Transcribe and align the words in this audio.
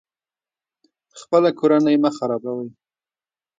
خپله 1.19 1.49
کورنۍ 1.59 1.95
مه 2.03 2.09
خرابوئ 2.17 2.69